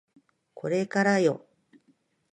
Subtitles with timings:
[0.55, 1.45] これからよ